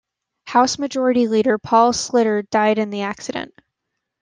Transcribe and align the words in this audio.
House 0.47 0.79
Majority 0.79 1.27
Leader 1.27 1.59
Paul 1.59 1.93
Sliter 1.93 2.49
died 2.49 2.79
in 2.79 2.89
the 2.89 3.03
accident. 3.03 3.53